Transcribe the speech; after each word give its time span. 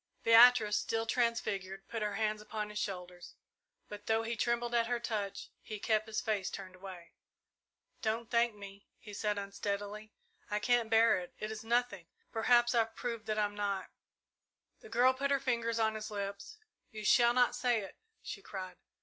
Beatrice, 0.23 0.77
still 0.79 1.05
transfigured, 1.05 1.87
put 1.87 2.01
her 2.01 2.15
hands 2.15 2.41
upon 2.41 2.71
his 2.71 2.79
shoulders; 2.79 3.35
but, 3.87 4.07
though 4.07 4.23
he 4.23 4.35
trembled 4.35 4.73
at 4.73 4.87
her 4.87 4.99
touch, 4.99 5.51
he 5.61 5.77
kept 5.77 6.07
his 6.07 6.19
face 6.21 6.49
turned 6.49 6.73
away. 6.75 7.13
"Don't 8.01 8.27
thank 8.31 8.55
me," 8.55 8.87
he 8.97 9.13
said 9.13 9.37
unsteadily. 9.37 10.11
"I 10.49 10.57
can't 10.57 10.89
bear 10.89 11.19
it. 11.19 11.35
It 11.37 11.51
is 11.51 11.63
nothing. 11.63 12.07
Perhaps 12.31 12.73
I've 12.73 12.95
proved 12.95 13.27
that 13.27 13.37
I'm 13.37 13.53
not" 13.53 13.91
The 14.81 14.89
girl 14.89 15.13
put 15.13 15.29
her 15.29 15.39
fingers 15.39 15.77
on 15.77 15.93
his 15.93 16.09
lips. 16.09 16.57
"You 16.89 17.05
shall 17.05 17.35
not 17.35 17.55
say 17.55 17.81
it!" 17.81 17.95
she 18.23 18.41
cried. 18.41 18.77